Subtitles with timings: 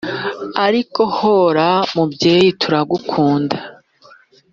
[0.65, 3.57] ariko hora mubyeyi turagukunda